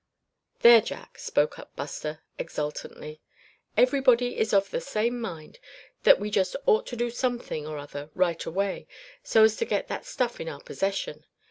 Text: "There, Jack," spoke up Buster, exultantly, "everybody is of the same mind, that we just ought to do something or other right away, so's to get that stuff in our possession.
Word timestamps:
"There, 0.61 0.81
Jack," 0.81 1.19
spoke 1.19 1.59
up 1.59 1.75
Buster, 1.75 2.23
exultantly, 2.39 3.21
"everybody 3.77 4.35
is 4.39 4.51
of 4.51 4.71
the 4.71 4.81
same 4.81 5.19
mind, 5.21 5.59
that 6.01 6.19
we 6.19 6.31
just 6.31 6.55
ought 6.65 6.87
to 6.87 6.95
do 6.95 7.11
something 7.11 7.67
or 7.67 7.77
other 7.77 8.09
right 8.15 8.43
away, 8.43 8.87
so's 9.21 9.55
to 9.57 9.65
get 9.65 9.89
that 9.89 10.07
stuff 10.07 10.39
in 10.39 10.49
our 10.49 10.61
possession. 10.63 11.27